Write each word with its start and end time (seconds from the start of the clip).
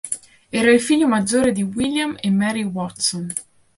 Era 0.51 0.71
il 0.71 0.81
figlio 0.81 1.07
maggiore 1.07 1.51
di 1.51 1.61
William 1.61 2.17
e 2.19 2.31
Mary 2.31 2.63
Watson. 2.63 3.31